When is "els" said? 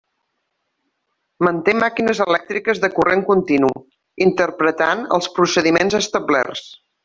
5.19-5.33